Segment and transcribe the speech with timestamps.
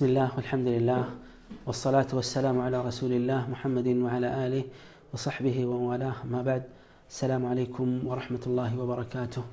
[0.00, 1.03] بسم الله والحمد لله
[1.67, 4.63] والصلاة والسلام على رسول الله محمد وعلى آله
[5.13, 6.63] وصحبه وموالاه ما بعد
[7.09, 9.43] السلام عليكم ورحمة الله وبركاته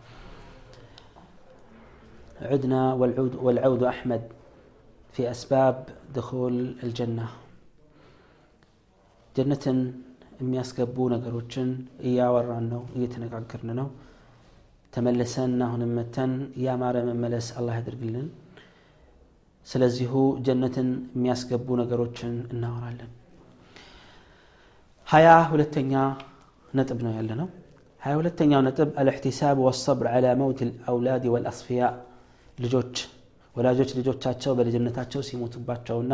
[2.43, 4.23] عدنا والعود, والعود أحمد
[5.15, 5.77] في أسباب
[6.15, 6.55] دخول
[6.87, 7.27] الجنة
[9.37, 9.67] جنة
[10.41, 11.69] የሚያስገቡ ነገሮችን
[12.09, 13.89] እያወራን ነው እየተነጋገርን ነው
[14.95, 16.33] ተመልሰን አሁንም መተን
[16.67, 18.29] ያማረ መመለስ አላህ ያድርግልን
[19.67, 20.13] ስለዚሁ
[20.47, 23.11] ጀነትን የሚያስገቡ ነገሮችን እናወራለን።
[25.07, 25.93] ሀያ ሁለተኛ
[26.73, 27.49] ነጥብ ነው ያለ ነው
[28.01, 31.83] ሀያ ሁለተኛው ነጥብ አልእሕቲሳብ ወሰብር አላ መውት ልአውላድ ወልአስፊያ
[32.59, 32.95] ልጆች
[33.57, 36.13] ወላጆች ልጆቻቸው በልጅነታቸው ሲሞቱባቸውና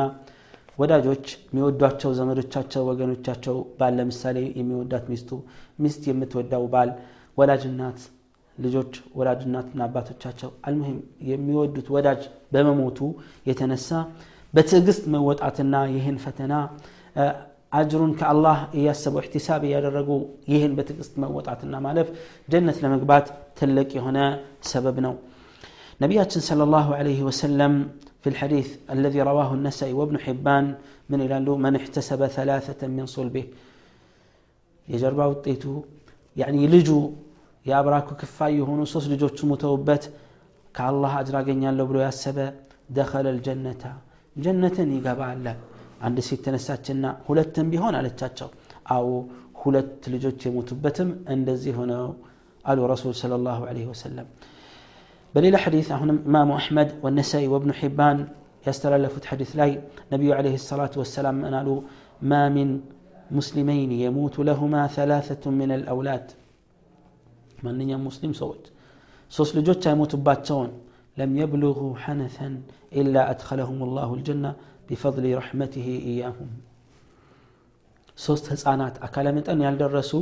[0.78, 5.30] ወዳጆች የሚወዷቸው ዘመዶቻቸው ወገኖቻቸው ባል ለምሳሌ የሚወዳት ሚስቱ
[5.84, 6.91] ሚስት የምትወዳው ባል
[7.38, 8.00] ወላጅ እናት
[8.58, 10.98] ልጆች ወላጅ እናትና አባቶቻቸው አልሙሂም
[11.30, 12.21] የሚወዱት ወዳጅ
[12.53, 12.99] በመሞቱ
[13.49, 13.89] የተነሳ
[14.53, 16.53] በትዕግስት መወጣትና ይህን ፈተና
[17.80, 20.09] አጅሩን ከአላህ እያሰቡ እሕቲሳብ እያደረጉ
[20.53, 22.08] ይህን በትዕግስት መወጣትና ማለፍ
[22.53, 23.28] ጀነት ለመግባት
[23.59, 24.19] ትልቅ የሆነ
[24.72, 25.16] ሰበብ ነው
[26.03, 27.73] ነቢያችን صلى الله عليه وسلم
[28.23, 30.66] في الحديث الذي رواه النسائي وابن حبان
[31.11, 33.45] من إلى من احتسب ثلاثة من صلبه
[34.88, 35.73] يجربا وطيته
[36.36, 37.00] يعني لجو
[37.66, 40.03] የአብራኩ ክፋይ የሆኑ ሶስት ልጆቹ ሙተውበት
[40.75, 42.38] ከአላህ አጅር አገኛለሁ ብሎ ያሰበ
[42.97, 43.83] ደኸለ ልጀነታ
[44.36, 45.45] ጀነትን ይገባል
[46.08, 48.50] አንድ ሴት ተነሳችና ሁለትም ቢሆን አለቻቸው
[48.95, 49.08] አዎ
[49.61, 52.05] ሁለት ልጆች የሞቱበትም እንደዚህ ሆነው
[52.66, 54.28] አሉ ረሱል صلى الله عليه وسلم
[55.33, 58.19] በሌላ ሐዲስ አሁንም ኢማሙ አሕመድ ወነሳኢ ወብኑ ሒባን
[58.67, 59.72] ያስተላለፉት ሐዲስ ላይ
[60.14, 61.69] ነቢዩ ዓለይሂ ሰላቱ ወሰላም ምን አሉ
[62.31, 62.69] ማ ሚን
[63.38, 66.25] ሙስሊመይን የሙቱ ለሁማ ثلاثة من الأولاد
[67.66, 68.64] ማንኛውም ሙስሊም ሰዎች
[69.33, 70.70] ሶስት ልጆች አይሞቱባቸውን
[71.16, 72.55] ለም የብልغ ሐነተን
[73.00, 74.46] ኢላ አድኸለሁም ላሁ ልጀና
[74.88, 76.50] ቢፈضሊ ረሕመትህ እያሁም
[78.19, 80.12] ሶስት ህፃናት አካለ መጠን ያልደረሱ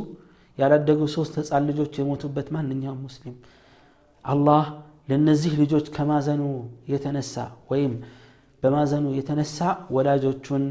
[0.58, 3.36] ያላደጉ ሶስት ህፃን ልጆች የሞቱበት ማንኛውም ሙስሊም
[4.24, 4.64] አላህ
[5.10, 6.42] ለእነዚህ ልጆች ከማዘኑ
[6.92, 7.34] የተነሳ
[7.70, 7.94] ወይም
[8.62, 9.58] በማዘኑ የተነሳ
[9.96, 10.64] ወላጆቹን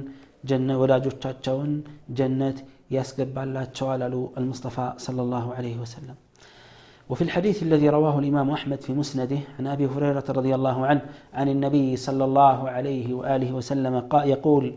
[0.81, 1.71] ወላጆቻቸውን
[2.19, 2.59] ጀነት
[2.95, 6.17] ያስገባላቸዋል አሉ አልሙስጠፋ ሰለላሁ ዐለይሂ ወሰለም
[7.09, 11.01] وفي الحديث الذي رواه الإمام أحمد في مسنده عن أبي هريرة رضي الله عنه
[11.33, 14.73] عن النبي صلى الله عليه وآله وسلم يقول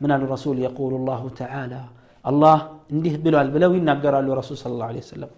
[0.00, 1.80] من الرسول يقول الله تعالى
[2.26, 5.28] الله انده بلو البلو ينقر الرسول صلى الله عليه وسلم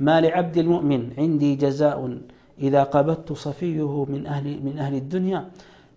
[0.00, 2.18] ما لعبد المؤمن عندي جزاء
[2.58, 5.48] إذا قبضت صفيه من أهل, من أهل الدنيا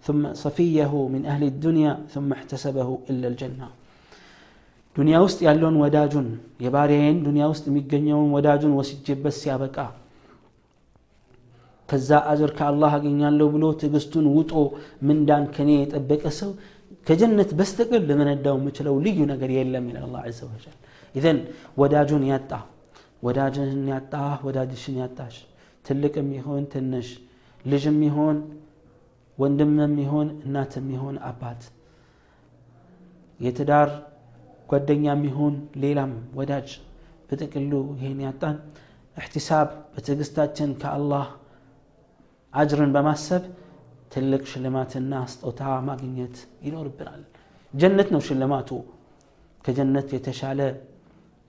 [0.01, 3.67] ثم صفيه من أهل الدنيا ثم احتسبه إلا الجنة.
[4.95, 6.27] ዱንያ ውስጥ ያለውን ወዳጁን
[6.63, 9.77] የባሪያዬን ዱንያ ውስጥ የሚገኘውን ወዳጁን ወስጄበት ሲያበቃ
[11.89, 14.51] ከዛ አጅር ከአላህ አገኛለሁ ብሎ ትዕግስቱን ውጦ
[15.07, 16.51] ምንዳን ከኔ የጠበቀ ሰው
[17.07, 21.39] ከጀነት በስተቀር ልመነዳው የምችለው ልዩ ነገር የለም ይላል አላ ዘ ወጀል።
[21.81, 22.51] ወዳጁን ያጣ
[23.23, 24.13] ወዳጅን ያጣ
[24.45, 25.37] ወዳጅሽን ያጣሽ።
[25.85, 27.07] ትልቅም ይሆን ትንሽ
[27.65, 28.37] ልጅም ይሆን
[29.37, 31.61] ወንድምም ይሆን እናትም ይሆን አባት።
[33.39, 33.89] የትዳር
[34.70, 36.68] ጓደኛም ይሁን ሌላም ወዳጅ
[37.28, 38.56] በጥቅሉ ይህን ያጣን
[39.20, 41.26] እሕቲሳብ በትዕግስታችን ከአላህ
[42.52, 43.44] አጅርን በማሰብ
[44.14, 47.22] ትልቅ ሽልማትና ስጦታ ማግኘት ይኖርብናል
[47.74, 48.70] ጀነት ነው ሽልማቱ
[49.66, 50.60] ከጀነት የተሻለ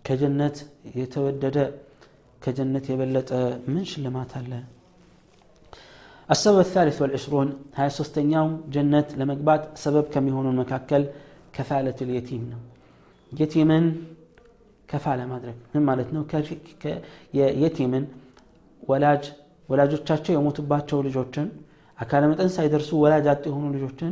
[0.06, 0.57] ከጀነት
[1.00, 1.57] የተወደደ
[2.45, 3.31] ከጀነት የበለጠ
[3.73, 4.51] ምን ሽልማት አለ
[6.29, 11.03] السبب الثالث والعشرون هاي سوستنياو جنة لمقبات سبب كم يهون مكاكل
[11.56, 12.44] كفالة اليتيم
[13.31, 13.85] ነው የቲምን
[14.89, 16.23] ከፋለ ማድረግ ምን ማለት ነው
[17.63, 18.03] የቲምን
[18.89, 19.23] ወላጅ
[19.69, 21.47] ወላጆቻቸው የሞቱባቸው ልጆችን
[21.97, 24.11] አካለ መጠን ሳይደርሱ ወላጅ አጥ የሆኑ ልጆችን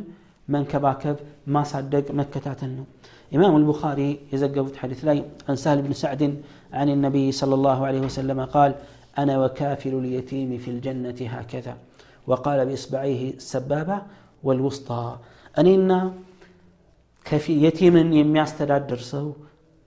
[0.53, 1.17] መንከባከብ
[1.55, 2.85] ማሳደግ መከታተል ነው
[3.37, 6.21] إمام البخاري يزقفت حديث لاي عن سهل بن سعد
[6.73, 8.71] عن النبي صلى الله عليه وسلم قال
[9.17, 11.73] أنا وكافل اليتيم في الجنة هكذا
[12.27, 13.97] وقال بإصبعيه السبابة
[14.43, 15.05] والوسطى
[15.59, 15.99] أنينا
[17.62, 19.26] የቲምን የሚያስተዳድር ሰው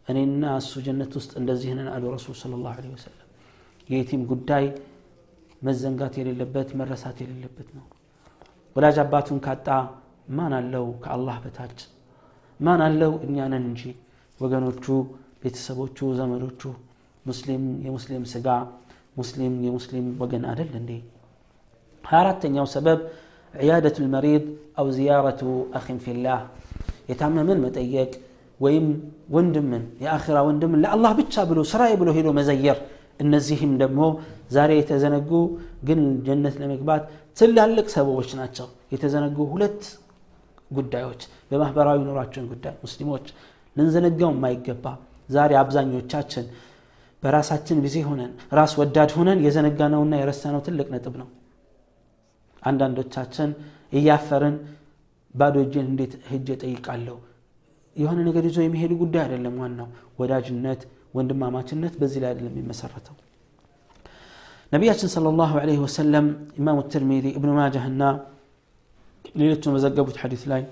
[0.08, 3.28] እኔና እሱ ጀነት ውስጥ እንደዚህ ነን አሉ ረሱል ስለ ላሁ ወሰለም።
[3.90, 4.66] የየቲም ጉዳይ
[5.62, 7.86] መዘንጋት የሌለበት መረሳት የሌለበት ነው።
[8.76, 9.68] ወላጅ አባቱን ካጣ
[10.38, 10.86] ማን አለው?
[11.04, 11.80] ከአላህ በታች
[12.60, 13.12] ማን አለው?
[13.26, 13.84] እኛንን እንጂ።
[14.40, 14.86] ወገኖቹ
[15.44, 16.62] ቤተሰቦቹ ዘመዶቹ
[17.26, 18.48] ሙስሊም የሙስሊም ስጋ
[19.18, 20.92] ሙስሊም የሙስሊም ወገን አደል እንዴ?
[22.04, 23.00] አራተኛው ሰበብ
[23.54, 24.46] ዕያደቱ ልመሪድ
[24.80, 25.42] አው ዚያረቱ
[25.78, 26.40] አኺን ፊላህ
[27.10, 28.12] የታመመን መጠየቅ
[28.60, 28.88] ወይም
[29.36, 32.80] ወንድምን የአኺራ ወንድምን ለአላህ ብቻ ብሎ ስራዬ ብሎ ሄዶ መዘየር
[33.20, 34.02] እነዚህም ደግሞ
[34.52, 35.32] ዛሬ የተዘነጉ
[35.88, 37.04] ግን ጀነት ለመግባት
[37.38, 39.82] ትላልቅ ሰበቦች ናቸው። የተዘነጉ ሁለት
[40.72, 43.26] ጉዳዮች በማህበራዊ ኑሯችን ጉዳይ። ሙስሊሞች
[43.76, 44.86] ልንዘነጋው የማይገባ
[45.30, 46.46] ዛሬ አብዛኞቻችን
[47.24, 51.28] በራሳችን ጊዜ ሆነን ራስ ወዳድ ሆነን የዘነጋነውና የረሳነው ትልቅ ነጥብ ነው።
[52.62, 53.50] አንዳንዶቻችን
[53.94, 54.56] እያፈርን
[55.35, 57.17] ባዶ እጄን እንዴት ሄጄ ጠይቃለሁ
[57.97, 59.89] የሆነ ነገር ይዞ የሚሄዱ ጉዳይ አይደለም ዋናው
[60.21, 60.81] ወዳጅነት
[61.17, 63.17] ወንድማማችነት በዚህ ላይ አይደለም የሚመሰረተው
[64.75, 66.25] ነቢያችን صلى الله عليه وسلم
[66.59, 68.03] ኢማሙ ትርሚዚ እብኑ ማጃህና
[69.41, 70.63] ሌሎችን በዘገቡት ሐዲስ ላይ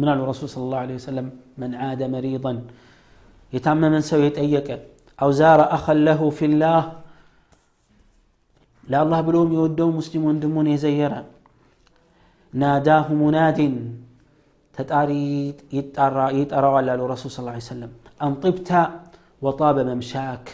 [0.00, 1.26] ምን አሉ ረሱል صلى الله عليه وسلم
[1.60, 2.52] من عاد مريضا
[3.52, 4.68] የታመመን ሰው የጠየቀ
[5.18, 6.80] أو زار أخا له في الله
[8.84, 11.14] ለአላህ ብሎ የሚወደው ሙስሊም ወንድሙን የዘየረ
[12.52, 13.74] ናዳሁ ሙናዲን
[14.74, 15.10] ተጣሪ
[16.38, 17.40] ይጠራዋል አሉ ረሱል ስ
[17.70, 17.92] ሰለም
[18.26, 18.70] አንጢብታ
[19.42, 20.46] ወጣበ መምሻክ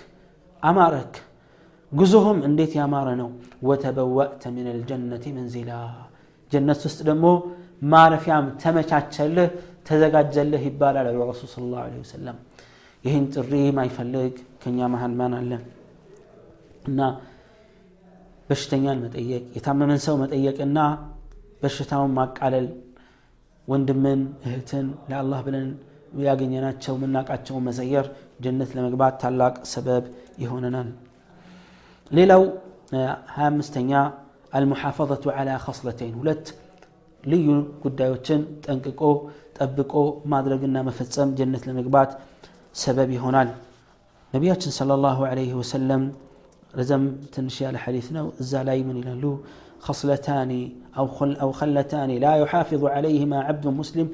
[0.63, 1.15] አማረክ
[1.93, 3.29] ጉዞህም እንዴት ያማረ ነው
[3.69, 5.73] ወተበወእተ ምን ልጀነት መንዚላ
[6.53, 7.27] ጀነት ውስጥ ደግሞ
[7.93, 9.49] ማረፊያም ተመቻቸልህ
[9.89, 12.37] ተዘጋጀልህ ይባላል አሉ ረሱል ስለ ላሁ ወሰለም
[13.05, 15.53] ይህን ጥሪ ማይፈልግ ከኛ መሀል ማን አለ
[16.89, 17.01] እና
[18.49, 20.79] በሽተኛን መጠየቅ የታመመን ሰው መጠየቅና
[21.62, 22.68] በሽታውን ማቃለል
[23.68, 25.68] ወንድምን እህትን ለአላህ ብለን
[26.28, 28.06] ያገኘናቸው ምናቃቸውን መዘየር
[28.44, 30.04] ጀነት ለመግባት ታላቅ ሰበብ
[30.44, 30.90] ይሆነናል
[32.12, 32.44] ሌላው
[33.34, 33.92] ሀያ አምስተኛ
[34.58, 36.46] አልሙሐፈظቱ ዐላ ከስለተይን ሁለት
[37.24, 37.48] ልዩ
[37.84, 39.02] ጉዳዮችን ጠንቅቆ
[39.58, 39.94] ጠብቆ
[40.34, 42.12] ማድረግና መፈጸም ጀነት ለመግባት
[42.76, 43.50] ሰበብ ይሆናል
[44.34, 46.04] ነቢያችን ሰለላሁ ዐለይሂ ወሰለም
[46.74, 47.04] ረዘም
[47.36, 49.24] ትንሽ ያለ ሐዲት ነው እዛ ላይ ምን ይላሉ
[49.87, 50.51] خصلتان
[50.99, 54.07] أو, خل أو خلتان لا يحافظ عليهما عبد مسلم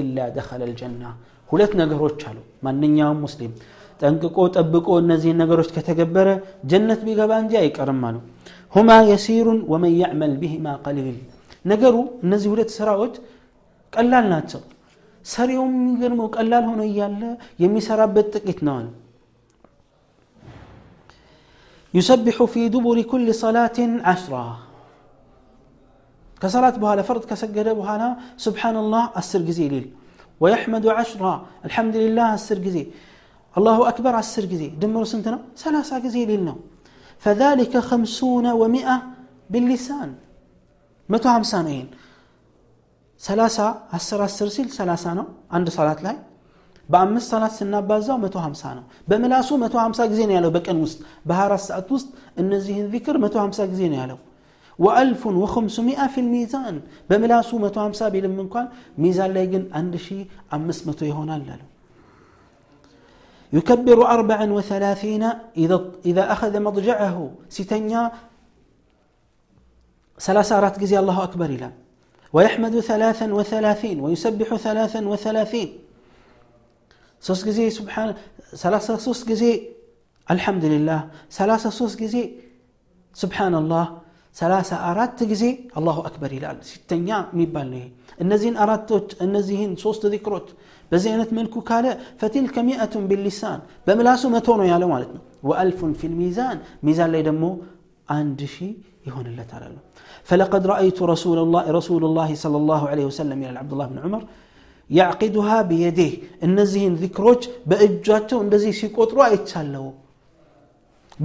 [0.00, 1.10] إلا دخل الجنة
[1.50, 3.52] ሁለት ነገሮች አሉ ማንኛውም ሙስሊም
[4.00, 6.28] ጠንቅቆ ጠብቆ እነዚህን ነገሮች ከተገበረ
[6.70, 8.16] ጀነት ቢገባ እንጂ አይቀርም አሉ
[8.72, 11.18] ሁማ የሲሩን ወመን ያዕመል ቢህማ ቀሊል
[11.72, 11.94] ነገሩ
[12.24, 13.14] እነዚህ ሁለት ስራዎች
[13.92, 14.62] ቀላል ናቸው
[15.24, 17.22] ሰሪው የሚገርመው ቀላል ሆኖ እያለ
[17.64, 18.88] የሚሰራበት ጥቂት ነው አሉ
[21.94, 23.78] يسبح في دبر كل صلاة
[24.10, 24.44] عشرة
[26.42, 28.08] كصلاة بها فرض كسجد بها
[28.46, 29.66] سبحان الله السر جزي
[30.42, 31.32] ويحمد عشرة
[31.68, 32.84] الحمد لله السر جزي
[33.58, 36.56] الله أكبر على السر جزي دمر سنتنا ثلاثة جزي للنو
[37.24, 38.96] فذلك خمسون ومئة
[39.52, 40.10] باللسان
[41.12, 41.86] متى همسانين
[43.26, 43.66] ثلاثة
[43.96, 45.24] السر السر سيل ثلاثة نو
[45.54, 46.16] عند صلاة لاي
[46.92, 52.08] በአምስት ሰላት ስናባዛው 150 ነው በምላሱ 150 ጊዜ ነው ያለው በቀን ውስጥ በ24 ሰዓት ውስጥ
[52.42, 54.18] እነዚህን ዚክር 150 ጊዜ ነው ያለው
[54.83, 56.75] و1500 في الميዛን
[57.09, 58.67] በምላሱ 150 ቢልም እንኳን
[59.01, 61.61] ميزان لاي ግን 1500 ይሆናል አሉ
[63.53, 65.23] يكبر 34
[65.57, 68.03] إذا, إذا أخذ مضجعه ستنيا
[70.19, 71.69] 34 ጊዜ الله أكبر إلى.
[72.33, 75.69] ويحمد 33 ويسبح 33
[77.27, 78.09] ሶስት ጊዜ سبحان
[78.55, 79.43] 33 ጊዜ
[80.31, 80.99] الحمد لله.
[81.31, 82.15] 33 ጊዜ
[83.13, 83.85] سبحان الله.
[84.36, 85.44] ሰላሳ አራት ጊዜ
[85.78, 87.82] አላሁ አክበር ይላል ሲተኛ የሚባል ነው
[88.24, 90.48] እነዚህን አራቶች እነዚህን ሶስት ዚክሮች
[90.90, 91.86] በዚህ አይነት መልኩ ካለ
[92.20, 96.58] ፈቲልከ ሚአቱን ቢሊሳን በምላሱ መቶ ነው ያለው ማለት ነው ወአልፉን ፊል ሚዛን
[96.88, 97.44] ሚዛን ላይ ደግሞ
[98.18, 98.72] አንድ ሺህ
[99.08, 99.76] ይሆንለታል አሉ
[100.28, 104.22] فلقد رأيت رسول الله رسول الله صلى الله عليه وسلم إلى عبد الله بن عمر
[104.90, 106.12] يعقدها بيديه
[106.46, 109.86] እነዚህን ዚክሮች በእጃቸው እንደዚህ ሲቆጥሩ አይቻለው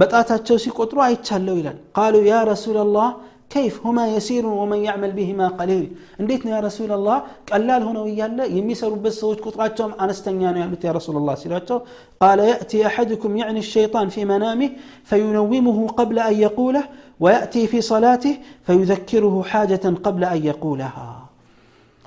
[0.00, 3.08] በጣታቸው ሲቆጥሩ አይቻለው ይላል ቃሉ ያ ረሱላላህ
[3.50, 5.86] كيف هما يسير ومن يعمل بهما قليل
[6.20, 7.16] እንዴት ነው ያ ረሱላላህ
[7.50, 11.78] ቀላል ሆነው እያለ የሚሰሩበት ሰዎች ቁጥራቸውም አነስተኛ ነው ያሉት ያ ረሱላላህ ሲሏቸው
[12.22, 14.70] قال يأتي أحدكم يعني الشيطان في منامه
[15.10, 16.84] فينومه قبل أن يقوله
[17.20, 18.34] ويأتي في صلاته
[18.66, 21.08] فيذكره حاجة قبل أن يقولها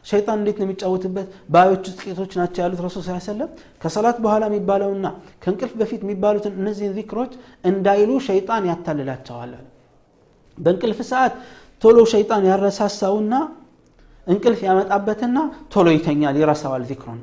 [0.09, 1.27] ሸይጣን እንዴት ነው የሚጫወትበት?
[1.53, 3.51] ባዮቹ ጥቂቶች ናቸው ያሉት ረሱል ስ ሰለም
[3.83, 5.07] ከሰላት በኋላ የሚባለውና
[5.43, 7.33] ከእንቅልፍ በፊት የሚባሉትን እነዚህን ዚክሮች
[7.71, 9.53] እንዳይሉ ሸይጣን ያታልላቸዋል
[10.59, 11.35] በእንቅልፍ ሰዓት
[11.83, 13.35] ቶሎ ሸይጣን ያረሳሳውና
[14.27, 15.37] እንቅልፍ ያመጣበትና
[15.75, 17.21] ቶሎ ይተኛል ይረሳዋል ዚክሩን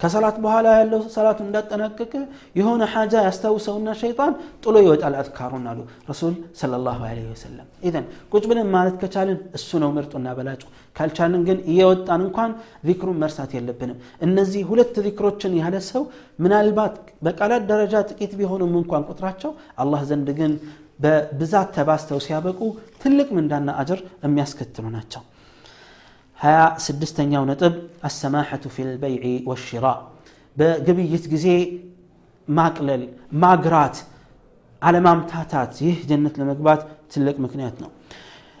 [0.00, 2.12] ከሰላት በኋላ ያለው ሰላቱ እንዳጠናቀቀ
[2.58, 5.80] የሆነ ሓጃ ያስታውሰውና ሸይጣን ጥሎ ይወጣል አዝካሩን አሉ
[6.10, 10.62] ረሱል صለ ላሁ ለ ወሰለም። ኢዘን ቁጭ ብለን ማለት ከቻልን እሱ ነው ምርጡና በላጩ።
[10.96, 12.52] ካልቻልን ግን እየወጣን እንኳን
[12.88, 16.04] ዚክሩን መርሳት የለብንም። እነዚህ ሁለት ዚክሮችን ያለ ሰው
[16.44, 16.94] ምናልባት
[17.26, 19.52] በቃላት ደረጃ ጥቂት ቢሆኑም እንኳን ቁጥራቸው
[19.82, 20.54] አላህ ዘንድ ግን
[21.00, 22.60] በብዛት ተባስተው ሲያበቁ
[23.02, 25.22] ትልቅ ምንዳና አጅር የሚያስከትሉ ናቸው
[26.39, 27.73] ሀያ ስድስተኛው ነጥብ
[28.07, 29.85] አሰማሐቱ ፊ ልበይዕ ወሽራ
[30.59, 31.47] በግብይት ጊዜ
[32.47, 33.03] ማቅለል
[33.43, 33.95] ማግራት
[34.81, 36.81] አለማምታታት ይህ ጀነት ለመግባት
[37.13, 37.91] ትልቅ ምክንያት ነው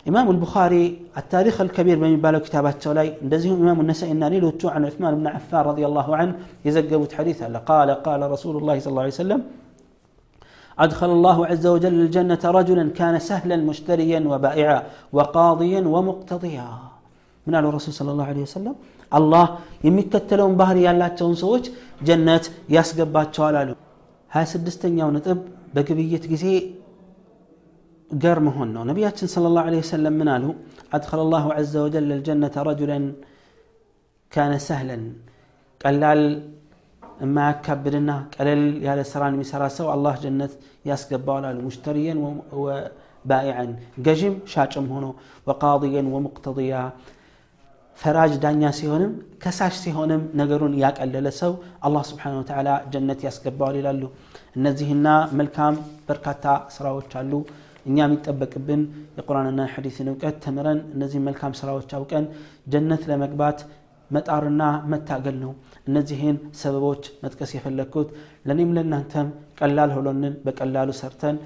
[0.09, 0.73] ኢማሙ ልቡኻሪ
[1.19, 6.07] አታሪክ አልከቢር በሚባለው ኪታባቸው ላይ እንደዚሁም ኢማሙ ነሳኢና ሌሎቹ عن عثمان بن عفان رضي الله
[6.19, 6.33] عنه
[6.65, 9.41] የዘገቡት ሐዲስ አለ قال قال رسول الله صلى الله عليه وسلم
[10.77, 14.79] أدخل الله عز وجل الجنة رجلا كان سهلا مشتريا وبائعا
[15.17, 16.69] وقاضيا ومقتضيا
[17.46, 18.74] من قال الرسول صلى الله عليه وسلم
[19.18, 19.44] الله
[19.86, 21.64] يمتتلون بحر يالاتون سوچ
[22.06, 22.44] جنت
[22.74, 23.74] ياسقبات شوالالو
[24.34, 25.38] هاي سدستن يا يون نطب
[25.74, 26.54] بقبية قزي
[28.22, 30.54] قر مهن ونبيات صلى الله عليه وسلم من قالوا
[30.96, 32.98] أدخل الله عز وجل الجنة رجلا
[34.34, 34.98] كان سهلا
[35.84, 36.02] قال
[37.36, 38.48] ما كبرنا قال
[38.86, 40.52] يا لسران مسرا سو الله جنة
[40.88, 41.34] ياسقبا
[41.66, 42.26] مشتريا و...
[42.60, 43.66] وبائعا
[44.06, 45.10] قجم شاشم هنا
[45.46, 46.82] وقاضيا ومقتضيا
[48.00, 49.10] ፈራጅ ዳኛ ሲሆንም
[49.42, 51.52] ከሳሽ ሲሆንም ነገሩን ያቀለለ ሰው
[51.86, 54.02] አላህ ስብሓን ወተዓላ ጀነት ያስገባዋል ይላሉ።
[54.58, 55.06] እነዚህና
[55.40, 55.74] መልካም
[56.08, 56.44] በርካታ
[56.76, 57.32] ስራዎች አሉ።
[57.86, 58.80] እኛ የሚጠበቅብን
[59.18, 62.24] የቁርአንና የሐዲስን እውቀት ተምረን እነዚህ መልካም ስራዎች አውቀን
[62.72, 63.60] ጀነት ለመግባት
[64.10, 65.52] መጣርና መታገል ነው።
[65.88, 68.08] እነዚህን ሰበቦች መጥቀስ የፈለግኩት
[68.48, 69.28] ለእኔም ለእናንተም
[69.60, 71.36] ቀላል ሆሎንን በቀላሉ ሰርተን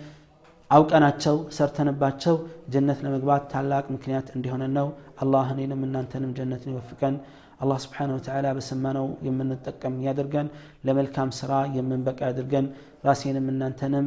[0.75, 2.37] አውቀናቸው ሰርተንባቸው
[2.73, 4.87] ጀነት ለመግባት ታላቅ ምክንያት እንዲሆነ ነው።
[5.23, 7.17] አላህ እኔንም እናንተንም ጀነትን ይወፍቀን።
[7.61, 10.49] አላህ ስብሓን ወተዓላ በሰማነው የምንጠቀም ያድርገን።
[10.87, 12.67] ለመልካም ስራ የምንበቃ ያድርገን።
[13.07, 14.07] ራሴንም እናንተንም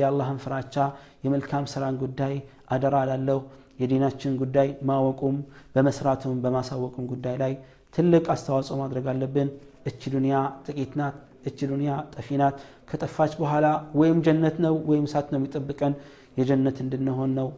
[0.00, 0.74] የአላህን ፍራቻ
[1.24, 2.34] የመልካም ስራን ጉዳይ
[2.70, 3.40] አደራ ላለው
[3.78, 5.36] የዲናችን ጉዳይ ማወቁም
[5.74, 7.52] በመስራቱም በማሳወቁም ጉዳይ ላይ
[7.94, 9.50] ትልቅ አስተዋጽኦ ማድረግ አለብን።
[9.86, 10.36] እች ዱንያ
[10.66, 11.16] ጥቂት ናት
[11.49, 12.57] እች ዱንያ ጠፊ ናት
[12.89, 13.67] ከጠፋች በኋላ
[14.01, 15.93] ወይም ጀነት ነው ወይም እሳት ነው የሚጠብቀን
[16.39, 17.49] የጀነት እንድንሆን ነው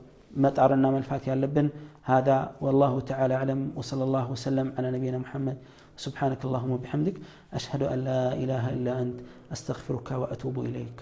[0.43, 1.67] መጣርና መልፋት ያለብን
[2.05, 5.57] هذا والله تعالى أعلم وصلى الله وسلم على نبينا محمد
[5.97, 7.15] سبحانك اللهم وبحمدك
[7.53, 9.17] أشهد أن لا إله إلا أنت
[9.51, 10.97] أستغفرك وأتوب إليك